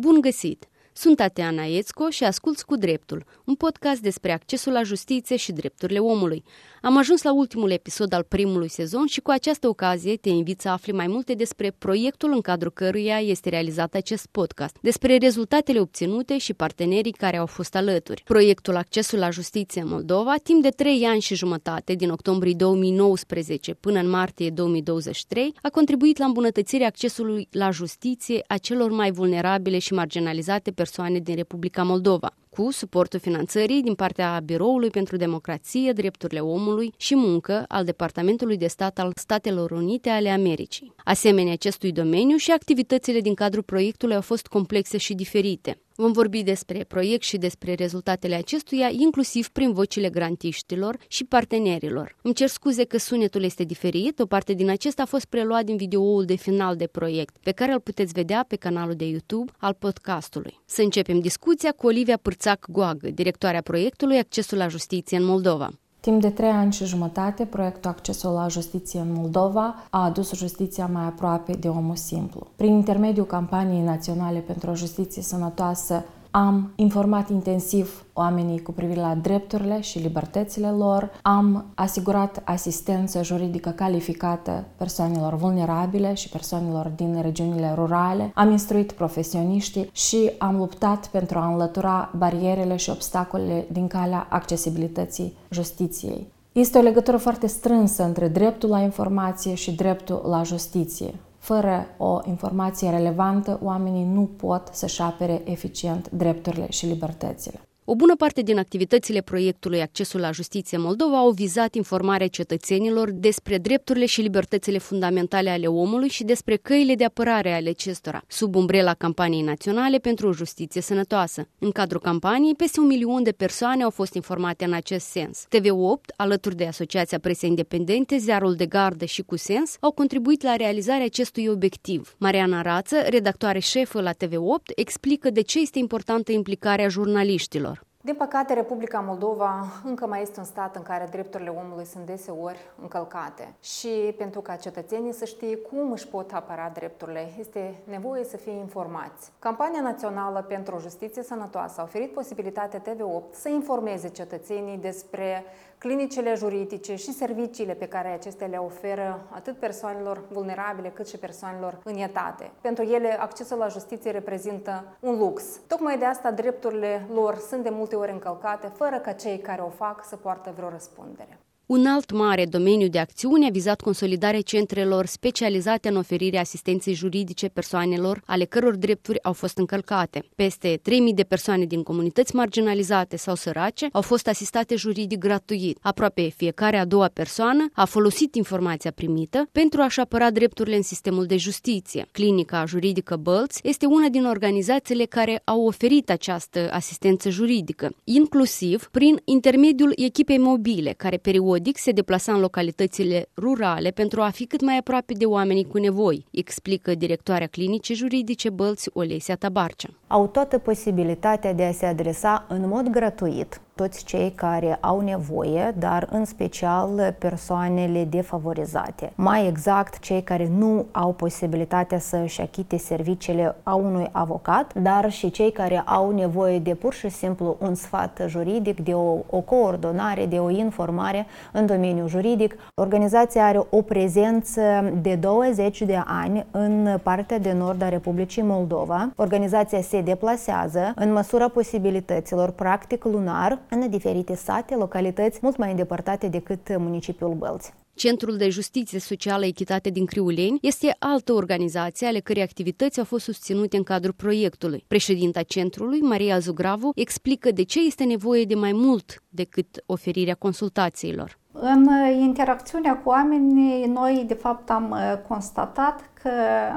Bun 0.00 0.20
găsit! 0.20 0.69
Sunt 0.92 1.16
Tatiana 1.16 1.64
Ețco 1.64 2.08
și 2.08 2.24
asculți 2.24 2.66
cu 2.66 2.76
dreptul, 2.76 3.24
un 3.44 3.54
podcast 3.54 4.00
despre 4.00 4.32
accesul 4.32 4.72
la 4.72 4.82
justiție 4.82 5.36
și 5.36 5.52
drepturile 5.52 5.98
omului. 5.98 6.44
Am 6.82 6.96
ajuns 6.96 7.22
la 7.22 7.32
ultimul 7.32 7.70
episod 7.70 8.12
al 8.12 8.22
primului 8.22 8.68
sezon 8.68 9.06
și 9.06 9.20
cu 9.20 9.30
această 9.30 9.68
ocazie 9.68 10.16
te 10.16 10.28
invit 10.28 10.60
să 10.60 10.68
afli 10.68 10.92
mai 10.92 11.06
multe 11.06 11.34
despre 11.34 11.74
proiectul 11.78 12.32
în 12.32 12.40
cadrul 12.40 12.70
căruia 12.70 13.18
este 13.18 13.48
realizat 13.48 13.94
acest 13.94 14.26
podcast, 14.30 14.76
despre 14.80 15.16
rezultatele 15.16 15.80
obținute 15.80 16.38
și 16.38 16.54
partenerii 16.54 17.12
care 17.12 17.36
au 17.36 17.46
fost 17.46 17.74
alături. 17.74 18.22
Proiectul 18.24 18.76
Accesul 18.76 19.18
la 19.18 19.30
Justiție 19.30 19.80
în 19.80 19.88
Moldova, 19.88 20.34
timp 20.42 20.62
de 20.62 20.68
trei 20.68 21.04
ani 21.04 21.20
și 21.20 21.34
jumătate, 21.34 21.94
din 21.94 22.10
octombrie 22.10 22.54
2019 22.56 23.74
până 23.74 23.98
în 23.98 24.08
martie 24.08 24.50
2023, 24.50 25.54
a 25.62 25.68
contribuit 25.68 26.18
la 26.18 26.24
îmbunătățirea 26.24 26.86
accesului 26.86 27.48
la 27.50 27.70
justiție 27.70 28.44
a 28.46 28.56
celor 28.56 28.90
mai 28.90 29.10
vulnerabile 29.10 29.78
și 29.78 29.92
marginalizate 29.92 30.72
persoane 30.80 31.20
din 31.20 31.34
Republica 31.34 31.82
Moldova 31.82 32.32
cu 32.50 32.70
suportul 32.70 33.18
finanțării 33.18 33.82
din 33.82 33.94
partea 33.94 34.40
Biroului 34.44 34.90
pentru 34.90 35.16
Democrație, 35.16 35.92
Drepturile 35.92 36.40
Omului 36.40 36.92
și 36.96 37.16
Muncă 37.16 37.64
al 37.68 37.84
Departamentului 37.84 38.56
de 38.56 38.66
Stat 38.66 38.98
al 38.98 39.12
Statelor 39.14 39.70
Unite 39.70 40.08
ale 40.08 40.28
Americii. 40.28 40.94
Asemenea 41.04 41.52
acestui 41.52 41.92
domeniu 41.92 42.36
și 42.36 42.50
activitățile 42.50 43.20
din 43.20 43.34
cadrul 43.34 43.62
proiectului 43.62 44.14
au 44.14 44.20
fost 44.20 44.46
complexe 44.46 44.96
și 44.96 45.14
diferite. 45.14 45.80
Vom 46.00 46.12
vorbi 46.12 46.42
despre 46.42 46.84
proiect 46.88 47.22
și 47.22 47.36
despre 47.36 47.74
rezultatele 47.74 48.34
acestuia, 48.34 48.88
inclusiv 48.92 49.48
prin 49.48 49.72
vocile 49.72 50.08
grantiștilor 50.08 50.96
și 51.08 51.24
partenerilor. 51.24 52.16
Îmi 52.22 52.34
cer 52.34 52.48
scuze 52.48 52.84
că 52.84 52.98
sunetul 52.98 53.42
este 53.42 53.64
diferit, 53.64 54.18
o 54.18 54.26
parte 54.26 54.52
din 54.52 54.70
acesta 54.70 55.02
a 55.02 55.06
fost 55.06 55.24
preluat 55.24 55.64
din 55.64 55.76
videoul 55.76 56.24
de 56.24 56.34
final 56.34 56.76
de 56.76 56.86
proiect, 56.86 57.36
pe 57.42 57.50
care 57.50 57.72
îl 57.72 57.80
puteți 57.80 58.12
vedea 58.12 58.44
pe 58.48 58.56
canalul 58.56 58.94
de 58.94 59.04
YouTube 59.04 59.52
al 59.58 59.76
podcastului. 59.78 60.60
Să 60.64 60.82
începem 60.82 61.20
discuția 61.20 61.72
cu 61.72 61.86
Olivia 61.86 62.16
Pârțac 62.42 62.66
Goagă, 62.70 63.10
directoarea 63.10 63.60
proiectului 63.60 64.18
Accesul 64.18 64.58
la 64.58 64.68
Justiție 64.68 65.16
în 65.16 65.24
Moldova. 65.24 65.70
Timp 66.00 66.20
de 66.20 66.30
trei 66.30 66.48
ani 66.50 66.72
și 66.72 66.84
jumătate, 66.84 67.44
proiectul 67.44 67.90
Accesul 67.90 68.32
la 68.32 68.48
Justiție 68.48 69.00
în 69.00 69.12
Moldova 69.12 69.74
a 69.90 70.04
adus 70.04 70.34
justiția 70.34 70.86
mai 70.86 71.04
aproape 71.04 71.52
de 71.52 71.68
omul 71.68 71.96
simplu. 71.96 72.46
Prin 72.56 72.72
intermediul 72.72 73.26
campaniei 73.26 73.82
naționale 73.82 74.38
pentru 74.38 74.70
o 74.70 74.74
justiție 74.74 75.22
sănătoasă 75.22 76.04
am 76.30 76.72
informat 76.76 77.30
intensiv 77.30 78.04
oamenii 78.12 78.62
cu 78.62 78.72
privire 78.72 79.00
la 79.00 79.14
drepturile 79.14 79.80
și 79.80 79.98
libertățile 79.98 80.70
lor, 80.70 81.10
am 81.22 81.64
asigurat 81.74 82.42
asistență 82.44 83.22
juridică 83.22 83.70
calificată 83.70 84.64
persoanelor 84.76 85.34
vulnerabile 85.34 86.14
și 86.14 86.28
persoanelor 86.28 86.92
din 86.96 87.20
regiunile 87.22 87.72
rurale, 87.74 88.32
am 88.34 88.50
instruit 88.50 88.92
profesioniștii 88.92 89.90
și 89.92 90.30
am 90.38 90.56
luptat 90.56 91.06
pentru 91.06 91.38
a 91.38 91.46
înlătura 91.46 92.10
barierele 92.16 92.76
și 92.76 92.90
obstacolele 92.90 93.66
din 93.72 93.86
calea 93.86 94.26
accesibilității 94.30 95.36
justiției. 95.50 96.26
Este 96.52 96.78
o 96.78 96.82
legătură 96.82 97.16
foarte 97.16 97.46
strânsă 97.46 98.04
între 98.04 98.28
dreptul 98.28 98.68
la 98.68 98.80
informație 98.80 99.54
și 99.54 99.72
dreptul 99.72 100.22
la 100.28 100.42
justiție. 100.42 101.14
Fără 101.40 101.86
o 101.96 102.20
informație 102.24 102.90
relevantă, 102.90 103.58
oamenii 103.62 104.04
nu 104.04 104.30
pot 104.36 104.68
să-și 104.72 105.02
apere 105.02 105.42
eficient 105.44 106.10
drepturile 106.10 106.70
și 106.70 106.86
libertățile. 106.86 107.60
O 107.92 107.94
bună 107.94 108.16
parte 108.16 108.42
din 108.42 108.58
activitățile 108.58 109.20
proiectului 109.20 109.80
Accesul 109.80 110.20
la 110.20 110.30
Justiție 110.30 110.78
Moldova 110.78 111.18
au 111.18 111.30
vizat 111.30 111.74
informarea 111.74 112.28
cetățenilor 112.28 113.10
despre 113.10 113.58
drepturile 113.58 114.06
și 114.06 114.20
libertățile 114.20 114.78
fundamentale 114.78 115.50
ale 115.50 115.66
omului 115.66 116.08
și 116.08 116.24
despre 116.24 116.56
căile 116.56 116.94
de 116.94 117.04
apărare 117.04 117.52
ale 117.52 117.68
acestora, 117.68 118.22
sub 118.26 118.54
umbrela 118.54 118.94
campaniei 118.94 119.42
naționale 119.42 119.98
pentru 119.98 120.28
o 120.28 120.32
justiție 120.32 120.80
sănătoasă. 120.80 121.48
În 121.58 121.70
cadrul 121.70 122.00
campaniei, 122.00 122.54
peste 122.54 122.80
un 122.80 122.86
milion 122.86 123.22
de 123.22 123.32
persoane 123.32 123.82
au 123.82 123.90
fost 123.90 124.14
informate 124.14 124.64
în 124.64 124.72
acest 124.72 125.06
sens. 125.06 125.46
TV8, 125.46 126.14
alături 126.16 126.56
de 126.56 126.66
Asociația 126.66 127.18
Presei 127.18 127.48
Independente, 127.48 128.16
Ziarul 128.16 128.54
de 128.54 128.66
Gardă 128.66 129.04
și 129.04 129.22
Cu 129.22 129.36
Sens, 129.36 129.76
au 129.80 129.90
contribuit 129.90 130.42
la 130.42 130.56
realizarea 130.56 131.04
acestui 131.04 131.46
obiectiv. 131.46 132.14
Mariana 132.18 132.62
Rață, 132.62 132.96
redactoare 133.08 133.58
șefă 133.58 134.00
la 134.00 134.12
TV8, 134.12 134.74
explică 134.74 135.30
de 135.30 135.40
ce 135.40 135.60
este 135.60 135.78
importantă 135.78 136.32
implicarea 136.32 136.88
jurnaliștilor. 136.88 137.79
Din 138.02 138.14
păcate, 138.14 138.54
Republica 138.54 139.00
Moldova 139.00 139.64
încă 139.84 140.06
mai 140.06 140.22
este 140.22 140.38
un 140.38 140.44
stat 140.44 140.76
în 140.76 140.82
care 140.82 141.08
drepturile 141.10 141.50
omului 141.50 141.84
sunt 141.84 142.06
deseori 142.06 142.58
încălcate. 142.82 143.54
Și 143.60 144.14
pentru 144.18 144.40
ca 144.40 144.56
cetățenii 144.56 145.12
să 145.12 145.24
știe 145.24 145.56
cum 145.56 145.92
își 145.92 146.08
pot 146.08 146.32
apăra 146.32 146.70
drepturile, 146.74 147.32
este 147.38 147.74
nevoie 147.84 148.24
să 148.24 148.36
fie 148.36 148.52
informați. 148.52 149.32
Campania 149.38 149.80
Națională 149.80 150.44
pentru 150.48 150.74
o 150.74 150.80
Justiție 150.80 151.22
Sănătoasă 151.22 151.80
a 151.80 151.82
oferit 151.82 152.12
posibilitatea 152.12 152.82
TV8 152.82 153.30
să 153.30 153.48
informeze 153.48 154.08
cetățenii 154.08 154.78
despre 154.78 155.44
clinicile 155.80 156.34
juridice 156.34 156.94
și 156.96 157.12
serviciile 157.12 157.74
pe 157.74 157.88
care 157.88 158.08
acestea 158.08 158.46
le 158.46 158.56
oferă 158.56 159.20
atât 159.30 159.56
persoanelor 159.58 160.22
vulnerabile 160.30 160.88
cât 160.88 161.08
și 161.08 161.16
persoanelor 161.16 161.80
în 161.84 161.96
etate. 161.96 162.50
Pentru 162.60 162.84
ele, 162.84 163.20
accesul 163.20 163.58
la 163.58 163.68
justiție 163.68 164.10
reprezintă 164.10 164.84
un 165.00 165.18
lux. 165.18 165.60
Tocmai 165.66 165.98
de 165.98 166.04
asta 166.04 166.30
drepturile 166.30 167.06
lor 167.12 167.36
sunt 167.36 167.62
de 167.62 167.70
multe 167.70 167.96
ori 167.96 168.12
încălcate, 168.12 168.66
fără 168.66 168.98
ca 168.98 169.12
cei 169.12 169.38
care 169.38 169.60
o 169.60 169.68
fac 169.68 170.04
să 170.04 170.16
poartă 170.16 170.52
vreo 170.56 170.68
răspundere. 170.68 171.38
Un 171.70 171.86
alt 171.86 172.12
mare 172.12 172.46
domeniu 172.46 172.88
de 172.88 172.98
acțiune 172.98 173.46
a 173.46 173.50
vizat 173.50 173.80
consolidarea 173.80 174.40
centrelor 174.40 175.06
specializate 175.06 175.88
în 175.88 175.96
oferirea 175.96 176.40
asistenței 176.40 176.94
juridice 176.94 177.48
persoanelor 177.48 178.22
ale 178.26 178.44
căror 178.44 178.76
drepturi 178.76 179.22
au 179.22 179.32
fost 179.32 179.58
încălcate. 179.58 180.22
Peste 180.34 180.76
3.000 180.76 180.82
de 181.14 181.22
persoane 181.22 181.64
din 181.64 181.82
comunități 181.82 182.34
marginalizate 182.34 183.16
sau 183.16 183.34
sărace 183.34 183.88
au 183.92 184.00
fost 184.00 184.28
asistate 184.28 184.74
juridic 184.74 185.18
gratuit. 185.18 185.78
Aproape 185.80 186.28
fiecare 186.36 186.76
a 186.76 186.84
doua 186.84 187.10
persoană 187.12 187.68
a 187.72 187.84
folosit 187.84 188.34
informația 188.34 188.90
primită 188.90 189.48
pentru 189.52 189.80
a-și 189.80 190.00
apăra 190.00 190.30
drepturile 190.30 190.76
în 190.76 190.82
sistemul 190.82 191.26
de 191.26 191.36
justiție. 191.36 192.06
Clinica 192.12 192.64
juridică 192.66 193.16
Bălți 193.16 193.60
este 193.62 193.86
una 193.86 194.08
din 194.08 194.24
organizațiile 194.24 195.04
care 195.04 195.42
au 195.44 195.66
oferit 195.66 196.10
această 196.10 196.68
asistență 196.72 197.28
juridică, 197.28 197.90
inclusiv 198.04 198.88
prin 198.92 199.20
intermediul 199.24 199.92
echipei 199.96 200.38
mobile, 200.38 200.94
care 200.96 201.16
periodic 201.16 201.58
periodic 201.60 201.78
se 201.78 201.92
deplasa 201.92 202.32
în 202.32 202.40
localitățile 202.40 203.26
rurale 203.36 203.90
pentru 203.90 204.20
a 204.20 204.30
fi 204.30 204.46
cât 204.46 204.60
mai 204.60 204.76
aproape 204.76 205.12
de 205.12 205.24
oamenii 205.24 205.64
cu 205.64 205.78
nevoi, 205.78 206.26
explică 206.30 206.94
directoarea 206.94 207.46
clinicii 207.46 207.94
juridice 207.94 208.50
Bălți 208.50 208.90
Olesia 208.92 209.36
Tabarcea. 209.36 209.88
Au 210.06 210.26
toată 210.26 210.58
posibilitatea 210.58 211.52
de 211.52 211.64
a 211.64 211.72
se 211.72 211.86
adresa 211.86 212.46
în 212.48 212.68
mod 212.68 212.88
gratuit 212.88 213.60
toți 213.80 214.04
cei 214.04 214.30
care 214.30 214.78
au 214.80 215.00
nevoie, 215.00 215.74
dar 215.78 216.08
în 216.10 216.24
special 216.24 217.14
persoanele 217.18 218.04
defavorizate. 218.04 219.12
Mai 219.14 219.46
exact, 219.46 219.98
cei 219.98 220.22
care 220.22 220.50
nu 220.58 220.86
au 220.90 221.12
posibilitatea 221.12 221.98
să-și 221.98 222.40
achite 222.40 222.76
serviciile 222.76 223.56
a 223.62 223.74
unui 223.74 224.08
avocat, 224.12 224.74
dar 224.74 225.10
și 225.10 225.30
cei 225.30 225.52
care 225.52 225.82
au 225.86 226.10
nevoie 226.10 226.58
de 226.58 226.74
pur 226.74 226.94
și 226.94 227.08
simplu 227.08 227.56
un 227.60 227.74
sfat 227.74 228.22
juridic, 228.26 228.80
de 228.80 228.92
o, 228.92 229.16
o 229.30 229.40
coordonare, 229.40 230.26
de 230.26 230.38
o 230.38 230.50
informare 230.50 231.26
în 231.52 231.66
domeniul 231.66 232.08
juridic. 232.08 232.56
Organizația 232.74 233.46
are 233.46 233.66
o 233.70 233.82
prezență 233.82 234.62
de 235.02 235.14
20 235.14 235.82
de 235.82 236.02
ani 236.06 236.46
în 236.50 236.98
partea 237.02 237.38
de 237.38 237.52
nord 237.52 237.82
a 237.82 237.88
Republicii 237.88 238.42
Moldova. 238.42 239.10
Organizația 239.16 239.80
se 239.80 240.00
deplasează 240.00 240.92
în 240.94 241.12
măsura 241.12 241.48
posibilităților, 241.48 242.50
practic 242.50 243.04
lunar, 243.04 243.58
în 243.70 243.90
diferite 243.90 244.34
sate, 244.34 244.74
localități 244.74 245.38
mult 245.42 245.56
mai 245.56 245.70
îndepărtate 245.70 246.28
decât 246.28 246.78
municipiul 246.78 247.34
Bălți. 247.34 247.72
Centrul 247.94 248.36
de 248.36 248.48
Justiție 248.48 248.98
Socială 248.98 249.44
Echitate 249.44 249.90
din 249.90 250.06
Criuleni 250.06 250.58
este 250.62 250.96
altă 250.98 251.32
organizație 251.32 252.06
ale 252.06 252.18
cărei 252.18 252.42
activități 252.42 252.98
au 252.98 253.04
fost 253.04 253.24
susținute 253.24 253.76
în 253.76 253.82
cadrul 253.82 254.12
proiectului. 254.12 254.84
Președinta 254.88 255.42
centrului, 255.42 256.00
Maria 256.00 256.38
Zugravu, 256.38 256.92
explică 256.94 257.50
de 257.50 257.62
ce 257.62 257.80
este 257.86 258.04
nevoie 258.04 258.44
de 258.44 258.54
mai 258.54 258.72
mult 258.72 259.22
decât 259.28 259.82
oferirea 259.86 260.34
consultațiilor. 260.34 261.38
În 261.52 261.88
interacțiunea 262.20 262.96
cu 262.96 263.08
oamenii, 263.08 263.86
noi 263.86 264.24
de 264.26 264.34
fapt 264.34 264.70
am 264.70 264.96
constatat 265.28 266.10
că 266.22 266.30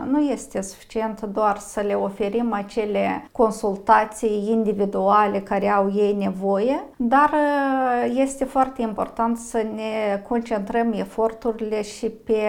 nu 0.07 0.21
este 0.21 0.61
suficient 0.61 1.21
doar 1.21 1.57
să 1.57 1.79
le 1.79 1.93
oferim 1.93 2.53
acele 2.53 3.27
consultații 3.31 4.47
individuale 4.49 5.39
care 5.39 5.69
au 5.69 5.93
ei 5.95 6.13
nevoie, 6.13 6.83
dar 6.95 7.29
uh, 7.29 8.13
este 8.15 8.45
foarte 8.45 8.81
important 8.81 9.37
să 9.37 9.65
ne 9.75 10.21
concentrăm 10.27 10.93
eforturile 10.93 11.81
și 11.81 12.05
pe 12.05 12.41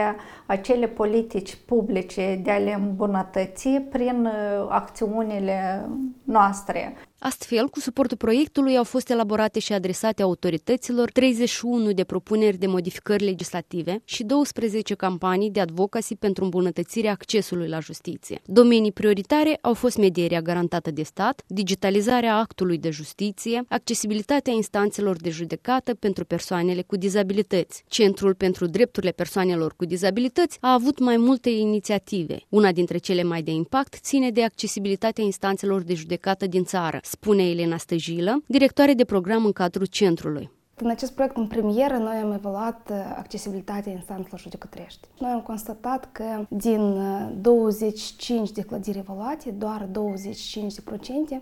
acele 0.47 0.87
politici 0.87 1.59
publice 1.67 2.41
de 2.43 2.51
a 2.51 2.59
le 2.59 2.73
îmbunătăți 2.73 3.69
prin 3.69 4.25
uh, 4.25 4.67
acțiunile 4.69 5.89
noastre. 6.25 6.97
Astfel, 7.19 7.69
cu 7.69 7.81
suportul 7.81 8.17
proiectului 8.17 8.77
au 8.77 8.85
fost 8.85 9.11
elaborate 9.11 9.59
și 9.59 9.73
adresate 9.73 10.23
autorităților 10.23 11.11
31 11.11 11.93
de 11.93 12.05
propuneri 12.05 12.57
de 12.57 12.67
modificări 12.67 13.25
legislative 13.25 14.03
și 14.05 14.25
12 14.25 14.95
campanii 14.95 15.51
de 15.51 15.61
advocacy 15.61 16.17
pentru 16.17 16.45
îmbunătățirea 16.45 16.84
îmbunătățirea 16.85 17.11
accesului 17.11 17.69
la 17.69 17.81
justiție. 17.81 18.41
Domenii 18.47 18.93
prioritare 18.93 19.59
au 19.61 19.75
fost 19.75 19.97
medierea 19.97 20.41
garantată 20.41 20.91
de 20.91 21.03
stat, 21.03 21.43
digitalizarea 21.47 22.37
actului 22.37 22.79
de 22.79 22.91
justiție, 22.91 23.65
accesibilitatea 23.69 24.53
instanțelor 24.53 25.17
de 25.17 25.31
judecată 25.31 25.95
pentru 25.95 26.25
persoanele 26.25 26.83
cu 26.83 26.97
dizabilități. 26.97 27.85
Centrul 27.89 28.35
pentru 28.35 28.67
drepturile 28.67 29.13
persoanelor 29.13 29.75
cu 29.77 29.85
dizabilități 29.85 30.59
a 30.61 30.73
avut 30.73 30.99
mai 30.99 31.17
multe 31.17 31.51
inițiative. 31.51 32.39
Una 32.49 32.73
dintre 32.73 32.99
cele 32.99 33.23
mai 33.23 33.43
de 33.43 33.51
impact 33.51 33.95
ține 34.01 34.31
de 34.31 34.43
accesibilitatea 34.45 35.25
instanțelor 35.25 35.83
de 35.83 35.95
judecată 35.95 36.47
din 36.47 36.65
țară, 36.65 36.99
spune 37.03 37.49
Elena 37.49 37.77
Stăjilă, 37.77 38.43
directoare 38.47 38.93
de 38.93 39.05
program 39.05 39.45
în 39.45 39.53
cadrul 39.53 39.87
centrului. 39.87 40.51
În 40.77 40.91
acest 40.91 41.13
proiect, 41.13 41.37
în 41.37 41.47
premieră, 41.47 41.97
noi 41.97 42.17
am 42.17 42.33
evaluat 42.33 42.91
uh, 42.91 42.97
accesibilitatea 43.19 43.93
instanțelor 43.93 44.41
judecătorești. 44.41 45.09
Noi 45.19 45.31
am 45.31 45.41
constatat 45.41 46.09
că 46.13 46.25
din 46.49 47.01
25 47.41 48.49
uh, 48.49 48.55
de 48.55 48.63
clădiri 48.63 48.99
evaluate, 48.99 49.51
doar 49.51 49.89
25% 49.89 49.91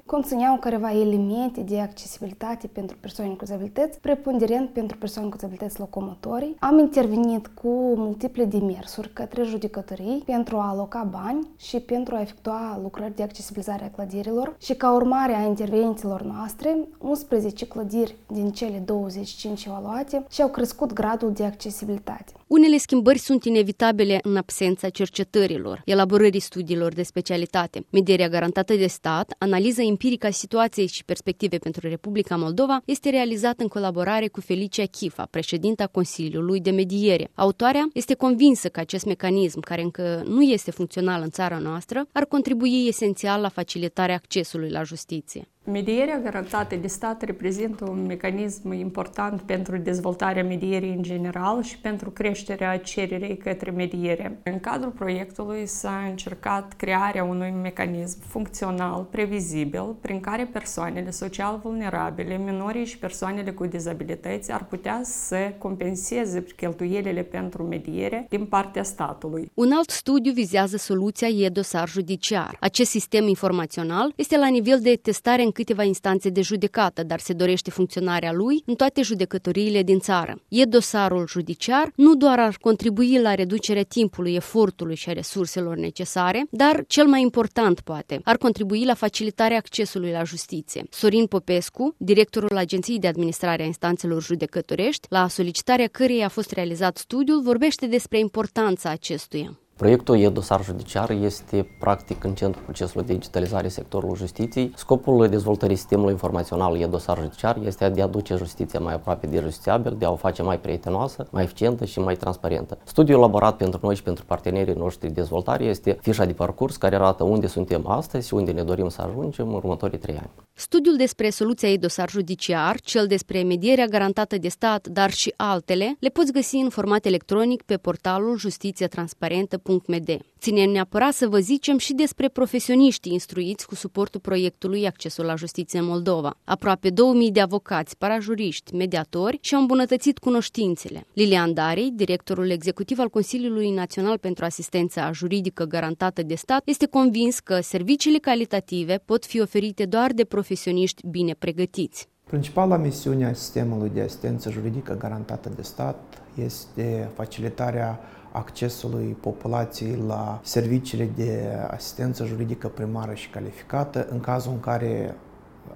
conțineau 0.07 0.57
careva 0.57 0.93
elemente 0.93 1.61
de 1.61 1.81
accesibilitate 1.81 2.67
pentru 2.67 2.97
persoane 3.01 3.31
cu 3.31 3.45
dizabilități, 3.45 4.01
preponderent 4.01 4.71
pentru 4.71 4.97
persoane 4.97 5.29
cu 5.29 5.35
dizabilități 5.35 5.79
locomotorii. 5.79 6.57
Am 6.59 6.79
intervenit 6.79 7.47
cu 7.47 7.69
multiple 7.97 8.45
demersuri 8.45 9.13
către 9.13 9.43
judecătorii 9.43 10.23
pentru 10.27 10.57
a 10.57 10.69
aloca 10.69 11.09
bani 11.11 11.49
și 11.57 11.81
pentru 11.81 12.15
a 12.15 12.21
efectua 12.21 12.79
lucrări 12.83 13.15
de 13.15 13.23
accesibilizare 13.23 13.85
a 13.85 13.91
clădirilor 13.91 14.57
și 14.59 14.75
ca 14.75 14.95
urmare 14.95 15.35
a 15.35 15.47
intervențiilor 15.47 16.23
noastre, 16.23 16.77
11 16.99 17.67
clădiri 17.67 18.17
din 18.27 18.51
cele 18.51 18.79
20 18.79 19.22
25 19.23 19.65
evaluate 19.65 20.27
și 20.31 20.43
au 20.43 20.49
crescut 20.49 20.93
gradul 20.93 21.33
de 21.33 21.45
accesibilitate. 21.45 22.33
Unele 22.47 22.77
schimbări 22.77 23.19
sunt 23.19 23.45
inevitabile 23.45 24.19
în 24.23 24.37
absența 24.37 24.89
cercetărilor, 24.89 25.83
elaborării 25.85 26.41
studiilor 26.41 26.93
de 26.93 27.03
specialitate. 27.03 27.87
Medierea 27.91 28.29
garantată 28.29 28.75
de 28.75 28.87
stat, 28.87 29.35
analiza 29.39 29.83
empirică 29.83 30.27
a 30.27 30.31
situației 30.31 30.87
și 30.87 31.05
perspective 31.05 31.59
pentru 31.59 31.89
Republica 31.89 32.37
Moldova 32.37 32.83
este 32.85 33.11
realizată 33.11 33.63
în 33.63 33.69
colaborare 33.69 34.29
cu 34.29 34.41
Felicia 34.41 34.85
Chifa, 34.85 35.27
președinta 35.31 35.87
Consiliului 35.87 36.61
de 36.61 36.71
Mediere. 36.71 37.31
Autoarea 37.35 37.89
este 37.93 38.15
convinsă 38.15 38.69
că 38.69 38.81
acest 38.81 39.05
mecanism, 39.05 39.61
care 39.61 39.83
încă 39.83 40.23
nu 40.27 40.43
este 40.43 40.71
funcțional 40.71 41.23
în 41.23 41.31
țara 41.31 41.59
noastră, 41.59 42.07
ar 42.13 42.25
contribui 42.25 42.87
esențial 42.89 43.41
la 43.41 43.49
facilitarea 43.49 44.15
accesului 44.15 44.71
la 44.71 44.83
justiție. 44.83 45.47
Medierea 45.65 46.19
garantată 46.19 46.77
de 46.77 46.87
stat 46.87 47.23
reprezintă 47.23 47.85
un 47.89 48.07
mecanism 48.07 48.73
important 48.73 49.41
pentru 49.41 49.77
dezvoltarea 49.77 50.45
medierii 50.45 50.95
în 50.95 51.03
general 51.03 51.63
și 51.63 51.79
pentru 51.79 52.11
creșterea 52.11 52.79
cererii 52.79 53.37
către 53.37 53.71
mediere. 53.71 54.41
În 54.43 54.61
cadrul 54.61 54.91
proiectului 54.91 55.67
s-a 55.67 56.07
încercat 56.11 56.73
crearea 56.73 57.25
unui 57.25 57.51
mecanism 57.51 58.19
funcțional, 58.21 59.07
previzibil, 59.11 59.97
prin 60.01 60.21
care 60.21 60.49
persoanele 60.53 61.11
social 61.11 61.61
vulnerabile, 61.63 62.37
minorii 62.37 62.85
și 62.85 62.99
persoanele 62.99 63.51
cu 63.51 63.67
dizabilități 63.67 64.53
ar 64.53 64.65
putea 64.65 65.01
să 65.05 65.53
compenseze 65.59 66.45
cheltuielile 66.57 67.23
pentru 67.23 67.63
mediere 67.63 68.27
din 68.29 68.45
partea 68.45 68.83
statului. 68.83 69.51
Un 69.55 69.73
alt 69.73 69.91
studiu 69.91 70.33
vizează 70.33 70.77
soluția 70.77 71.29
e-dosar 71.29 71.89
judiciar. 71.89 72.57
Acest 72.61 72.91
sistem 72.91 73.29
informațional 73.29 74.13
este 74.17 74.37
la 74.39 74.49
nivel 74.49 74.81
de 74.81 74.99
testare 75.03 75.43
în 75.43 75.51
câteva 75.53 75.83
instanțe 75.83 76.29
de 76.29 76.41
judecată, 76.41 77.03
dar 77.03 77.21
se 77.21 77.33
dorește 77.33 77.71
funcționarea 77.71 78.33
lui 78.33 78.63
în 78.67 78.75
toate 78.75 79.03
judecătoriile 79.03 79.83
din 79.83 79.99
țară. 79.99 80.41
E 80.49 80.65
dosarul 80.65 81.27
judiciar 81.27 81.93
nu 81.97 82.15
doar 82.15 82.39
ar 82.39 82.57
contribui 82.61 83.21
la 83.21 83.35
reducerea 83.35 83.83
timpului, 83.83 84.35
efortului 84.35 84.95
și 84.95 85.09
a 85.09 85.13
resurselor 85.13 85.77
necesare, 85.77 86.47
dar 86.51 86.85
cel 86.87 87.07
mai 87.07 87.21
important 87.21 87.81
poate, 87.81 88.21
ar 88.25 88.37
contribui 88.37 88.85
la 88.85 88.95
facilitarea 88.95 89.57
accesului 89.57 90.11
la 90.11 90.25
justiție. 90.25 90.85
Sorin 90.91 91.27
Popescu, 91.27 91.95
directorul 91.99 92.57
Agenției 92.57 92.99
de 92.99 93.07
Administrare 93.07 93.63
a 93.63 93.67
Instanțelor 93.67 94.23
Judecătorești, 94.23 95.07
la 95.11 95.29
solicitarea 95.29 95.87
cărei 95.87 96.25
a 96.25 96.29
fost 96.29 96.51
realizat 96.51 96.97
studiul, 96.97 97.43
vorbește 97.43 97.87
despre 97.87 98.19
importanța 98.19 98.91
acestuia. 98.91 99.62
Proiectul 99.77 100.19
e-dosar 100.19 100.65
judiciar 100.65 101.11
este 101.11 101.69
practic 101.79 102.25
în 102.25 102.35
centrul 102.35 102.63
procesului 102.65 103.07
de 103.07 103.13
digitalizare 103.13 103.69
sectorului 103.69 104.17
justiției. 104.17 104.73
Scopul 104.77 105.29
dezvoltării 105.29 105.77
sistemului 105.77 106.13
informațional 106.13 106.81
e-dosar 106.81 107.19
judiciar 107.19 107.59
este 107.65 107.89
de 107.89 108.01
a 108.01 108.05
aduce 108.05 108.37
justiția 108.37 108.81
mai 108.81 108.95
aproape 108.95 109.27
de 109.27 109.41
justițiabil, 109.41 109.97
de 109.99 110.05
a 110.05 110.11
o 110.11 110.17
face 110.17 110.43
mai 110.43 110.61
prietenoasă, 110.61 111.27
mai 111.31 111.43
eficientă 111.43 111.85
și 111.85 111.99
mai 111.99 112.17
transparentă. 112.17 112.79
Studiul 112.85 113.19
elaborat 113.19 113.57
pentru 113.57 113.81
noi 113.83 113.95
și 113.95 114.03
pentru 114.03 114.25
partenerii 114.25 114.75
noștri 114.75 115.07
de 115.07 115.13
dezvoltare 115.13 115.65
este 115.65 115.99
fișa 116.01 116.25
de 116.25 116.33
parcurs 116.33 116.77
care 116.77 116.95
arată 116.95 117.25
unde 117.25 117.47
suntem 117.47 117.87
astăzi 117.87 118.27
și 118.27 118.35
unde 118.35 118.51
ne 118.51 118.63
dorim 118.63 118.89
să 118.89 119.03
ajungem 119.03 119.49
în 119.49 119.55
următorii 119.55 119.99
trei 119.99 120.17
ani. 120.17 120.31
Studiul 120.55 120.97
despre 120.97 121.31
soluția 121.31 121.69
e-dosar 121.69 122.11
judiciar, 122.11 122.81
cel 122.81 123.07
despre 123.07 123.43
medierea 123.43 123.87
garantată 123.87 124.39
de 124.39 124.49
stat, 124.49 124.87
dar 124.87 125.11
și 125.11 125.35
altele, 125.37 125.97
le 125.99 126.09
poți 126.09 126.33
găsi 126.33 126.57
în 126.57 126.69
format 126.69 127.05
electronic 127.05 127.63
pe 127.63 127.77
portalul 127.77 128.39
justițiatransparentă.ro 128.39 129.62
www.accesul.md. 129.65 130.21
Ținem 130.39 130.71
neapărat 130.71 131.13
să 131.13 131.29
vă 131.29 131.39
zicem 131.39 131.79
și 131.79 131.95
despre 131.95 132.29
profesioniștii 132.29 133.13
instruiți 133.13 133.67
cu 133.67 133.75
suportul 133.75 134.21
proiectului 134.21 134.87
Accesul 134.87 135.25
la 135.25 135.35
Justiție 135.35 135.79
în 135.79 135.85
Moldova. 135.85 136.39
Aproape 136.45 136.91
2000 136.91 137.31
de 137.31 137.41
avocați, 137.41 137.97
parajuriști, 137.97 138.75
mediatori 138.75 139.39
și-au 139.41 139.61
îmbunătățit 139.61 140.19
cunoștințele. 140.19 141.07
Lilian 141.13 141.55
Darei, 141.55 141.91
directorul 141.95 142.51
executiv 142.51 142.99
al 142.99 143.09
Consiliului 143.09 143.71
Național 143.71 144.19
pentru 144.19 144.45
Asistența 144.45 145.13
Juridică 145.13 145.65
Garantată 145.65 146.23
de 146.23 146.35
Stat, 146.35 146.63
este 146.65 146.87
convins 146.87 147.39
că 147.39 147.61
serviciile 147.61 148.19
calitative 148.19 149.03
pot 149.05 149.25
fi 149.25 149.41
oferite 149.41 149.85
doar 149.85 150.13
de 150.13 150.25
profesioniști 150.25 151.07
bine 151.07 151.35
pregătiți. 151.39 152.11
Principala 152.25 152.77
misiune 152.77 153.27
a 153.27 153.33
sistemului 153.33 153.91
de 153.95 154.01
asistență 154.01 154.51
juridică 154.51 154.97
garantată 154.97 155.51
de 155.57 155.63
stat 155.63 156.23
este 156.35 157.11
facilitarea 157.15 158.01
accesului 158.33 159.17
populației 159.21 160.03
la 160.07 160.41
serviciile 160.43 161.11
de 161.17 161.49
asistență 161.71 162.25
juridică 162.25 162.69
primară 162.69 163.15
și 163.15 163.31
calificată 163.31 164.07
în 164.11 164.21
cazul 164.21 164.53
în 164.53 164.61
care 164.61 165.15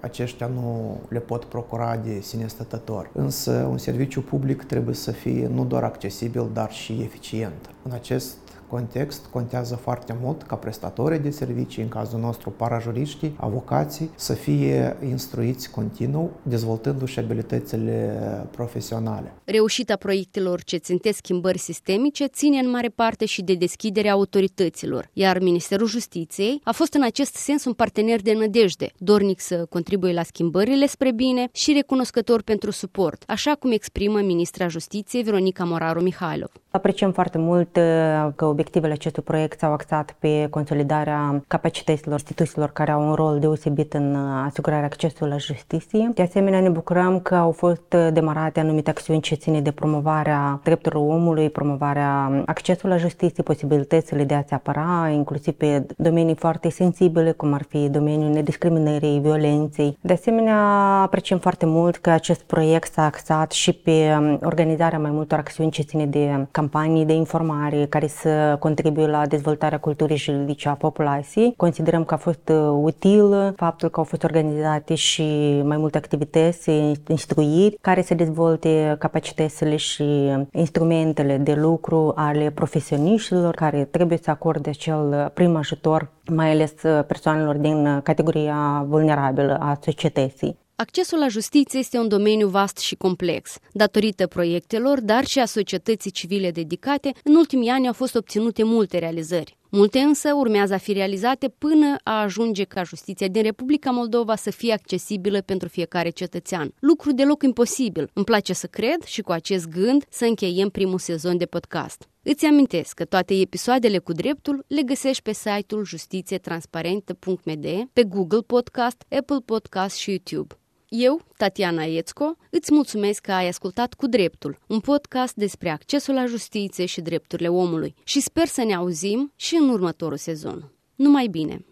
aceștia 0.01 0.47
nu 0.47 0.99
le 1.09 1.19
pot 1.19 1.45
procura 1.45 1.97
de 1.97 2.21
sine 2.21 2.47
stătător. 2.47 3.11
Însă 3.13 3.67
un 3.71 3.79
serviciu 3.79 4.23
public 4.23 4.63
trebuie 4.63 4.95
să 4.95 5.11
fie 5.11 5.47
nu 5.47 5.65
doar 5.65 5.83
accesibil, 5.83 6.51
dar 6.53 6.73
și 6.73 7.01
eficient. 7.03 7.71
În 7.83 7.91
acest 7.93 8.37
context 8.69 9.27
contează 9.27 9.75
foarte 9.75 10.17
mult 10.21 10.43
ca 10.43 10.57
prestatorii 10.57 11.19
de 11.19 11.31
servicii, 11.31 11.83
în 11.83 11.89
cazul 11.89 12.21
nostru 12.21 12.51
parajuriștii, 12.51 13.35
avocații, 13.37 14.11
să 14.15 14.33
fie 14.33 14.97
instruiți 15.09 15.71
continuu, 15.71 16.31
dezvoltându-și 16.43 17.19
abilitățile 17.19 18.21
profesionale. 18.51 19.33
Reușita 19.45 19.97
proiectelor 19.97 20.63
ce 20.63 20.77
țintesc 20.77 21.17
schimbări 21.17 21.59
sistemice 21.59 22.27
ține 22.27 22.59
în 22.59 22.71
mare 22.71 22.89
parte 22.89 23.25
și 23.25 23.43
de 23.43 23.55
deschiderea 23.55 24.13
autorităților, 24.13 25.09
iar 25.13 25.39
Ministerul 25.39 25.87
Justiției 25.87 26.61
a 26.65 26.73
fost 26.73 26.95
în 26.95 27.03
acest 27.03 27.35
sens 27.35 27.65
un 27.65 27.73
partener 27.73 28.23
de 28.23 28.33
nădejde, 28.33 28.93
dornic 28.99 29.41
să 29.41 29.67
contribuie 29.69 30.13
la 30.13 30.23
schimbările 30.23 30.87
spre 30.87 31.13
bine 31.13 31.49
și 31.53 31.73
recunoscător 31.73 32.43
pentru 32.43 32.71
suport, 32.71 33.23
așa 33.27 33.55
cum 33.55 33.71
exprimă 33.71 34.21
ministra 34.21 34.69
Justiției 34.69 35.23
Veronica 35.23 35.65
Moraru 35.65 36.01
Mihailov. 36.01 36.53
Apreciem 36.77 37.13
foarte 37.13 37.39
mult 37.39 37.77
uh, 37.77 38.29
că 38.35 38.45
obiectivele 38.45 38.93
acestui 38.93 39.23
proiect 39.23 39.59
s-au 39.59 39.73
axat 39.73 40.17
pe 40.19 40.47
consolidarea 40.51 41.43
capacităților 41.47 42.19
instituțiilor 42.19 42.71
care 42.71 42.91
au 42.91 43.09
un 43.09 43.15
rol 43.15 43.39
deosebit 43.39 43.95
în 43.95 44.15
uh, 44.15 44.45
asigurarea 44.47 44.85
accesului 44.85 45.33
la 45.33 45.39
justiție. 45.39 46.11
De 46.15 46.23
asemenea, 46.23 46.61
ne 46.61 46.69
bucurăm 46.69 47.21
că 47.21 47.35
au 47.35 47.51
fost 47.51 47.93
uh, 47.93 48.09
demarate 48.13 48.61
anumite 48.61 48.91
acțiuni 48.91 49.21
ce 49.21 49.35
ține 49.35 49.61
de 49.61 49.71
promovarea 49.71 50.61
drepturilor 50.63 51.05
omului, 51.05 51.51
promovarea 51.51 52.43
accesului 52.47 52.97
la 52.97 53.03
justiție, 53.03 53.43
posibilitățile 53.43 54.25
de 54.25 54.35
a 54.35 54.43
se 54.47 54.55
apăra, 54.55 55.09
inclusiv 55.13 55.55
pe 55.55 55.87
domenii 55.97 56.35
foarte 56.35 56.69
sensibile, 56.71 57.33
cum 57.33 57.53
ar 57.53 57.63
fi 57.69 57.89
domeniul 57.89 58.31
nediscriminării, 58.31 59.19
violenței. 59.19 59.99
De 60.01 60.13
asemenea, 60.13 60.61
apreciem 61.03 61.39
foarte 61.39 61.67
mult 61.67 61.97
că 61.97 62.11
acest 62.11 62.43
proiect 62.43 62.93
s-a 62.93 63.05
axat 63.05 63.53
și 63.53 63.73
pe 63.73 64.17
um, 64.19 64.39
organizarea 64.43 64.99
mai 64.99 65.11
multor 65.11 65.39
acțiuni 65.39 65.71
ce 65.71 65.83
ține 65.83 66.07
de 66.07 66.47
campanii 66.51 66.65
campanii 66.67 67.05
de 67.05 67.13
informare 67.13 67.87
care 67.87 68.07
să 68.07 68.57
contribuie 68.59 69.07
la 69.07 69.27
dezvoltarea 69.27 69.79
culturii 69.79 70.17
juridice 70.17 70.69
a 70.69 70.75
populației. 70.75 71.55
Considerăm 71.57 72.05
că 72.05 72.15
a 72.15 72.17
fost 72.17 72.49
uh, 72.49 72.79
util 72.83 73.53
faptul 73.57 73.89
că 73.89 73.99
au 73.99 74.05
fost 74.05 74.25
organizate 74.25 74.95
și 74.95 75.23
mai 75.65 75.77
multe 75.77 75.97
activități, 75.97 76.71
instruiri 77.09 77.79
care 77.81 78.03
să 78.03 78.15
dezvolte 78.15 78.97
capacitățile 78.99 79.77
și 79.77 80.05
instrumentele 80.53 81.37
de 81.37 81.55
lucru 81.55 82.13
ale 82.15 82.51
profesioniștilor 82.51 83.55
care 83.55 83.85
trebuie 83.85 84.19
să 84.23 84.31
acorde 84.31 84.69
acel 84.71 85.31
prim 85.35 85.57
ajutor 85.57 86.11
mai 86.31 86.51
ales 86.51 86.73
persoanelor 87.07 87.57
din 87.57 88.01
categoria 88.03 88.85
vulnerabilă 88.89 89.59
a 89.61 89.79
societății. 89.83 90.66
Accesul 90.79 91.19
la 91.19 91.29
justiție 91.29 91.79
este 91.79 91.99
un 91.99 92.09
domeniu 92.09 92.49
vast 92.49 92.79
și 92.79 92.95
complex. 92.95 93.57
Datorită 93.73 94.27
proiectelor, 94.27 95.01
dar 95.01 95.25
și 95.25 95.39
a 95.39 95.45
societății 95.45 96.11
civile 96.11 96.51
dedicate, 96.51 97.13
în 97.25 97.35
ultimii 97.35 97.69
ani 97.69 97.87
au 97.87 97.93
fost 97.93 98.15
obținute 98.15 98.63
multe 98.63 98.99
realizări. 98.99 99.57
Multe 99.71 99.99
însă 99.99 100.35
urmează 100.35 100.75
a 100.75 100.79
fi 100.79 100.93
realizate 100.93 101.49
până 101.49 101.97
a 102.03 102.21
ajunge 102.21 102.65
ca 102.65 102.83
justiția 102.83 103.29
din 103.29 103.43
Republica 103.43 103.91
Moldova 103.91 104.37
să 104.37 104.51
fie 104.51 104.73
accesibilă 104.73 105.41
pentru 105.41 105.69
fiecare 105.69 106.11
cetățean. 106.11 106.75
Lucru 106.79 107.13
deloc 107.13 107.43
imposibil. 107.43 108.11
Îmi 108.13 108.25
place 108.25 108.53
să 108.53 108.67
cred 108.67 109.03
și 109.05 109.21
cu 109.23 109.33
acest 109.33 109.69
gând 109.69 110.05
să 110.11 110.25
încheiem 110.25 110.69
primul 110.69 110.99
sezon 110.99 111.37
de 111.37 111.47
podcast. 111.47 112.09
Îți 112.23 112.47
amintesc 112.47 112.95
că 112.95 113.05
toate 113.05 113.35
episoadele 113.35 113.99
cu 113.99 114.13
dreptul 114.13 114.65
le 114.67 114.83
găsești 114.83 115.23
pe 115.23 115.33
site-ul 115.33 115.85
justițietransparentă.md, 115.85 117.67
pe 117.93 118.05
Google 118.05 118.41
Podcast, 118.41 119.05
Apple 119.09 119.39
Podcast 119.45 119.97
și 119.97 120.11
YouTube. 120.11 120.55
Eu, 120.89 121.21
Tatiana 121.37 121.83
Iețco, 121.83 122.37
îți 122.51 122.73
mulțumesc 122.75 123.21
că 123.21 123.33
ai 123.33 123.49
ascultat 123.49 123.95
cu 123.95 124.07
dreptul, 124.07 124.59
un 124.67 124.81
podcast 124.81 125.35
despre 125.35 125.71
accesul 125.71 126.15
la 126.15 126.27
justiție 126.27 126.87
și 126.87 127.01
drepturile 127.01 127.49
omului 127.49 127.95
și 128.05 128.21
sper 128.21 128.47
să 128.47 128.65
ne 128.65 128.75
auzim 128.75 129.33
și 129.37 129.55
în 129.55 129.69
următorul 129.69 130.17
sezon. 130.17 130.73
Numai 130.95 131.27
bine! 131.27 131.65